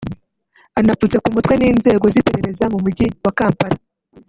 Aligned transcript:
anapfutse 0.79 1.17
ku 1.23 1.29
mutwe 1.35 1.53
n’inzego 1.57 2.05
z’iperereza 2.13 2.65
mu 2.73 2.79
Mujyi 2.83 3.05
wa 3.23 3.31
Kampala 3.39 3.77